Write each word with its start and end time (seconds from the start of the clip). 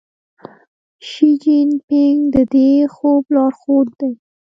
شي 1.09 1.29
جین 1.41 1.69
پینګ 1.87 2.19
د 2.33 2.35
دې 2.53 2.69
خوب 2.93 3.23
لارښود 3.35 3.87
دی. 3.99 4.11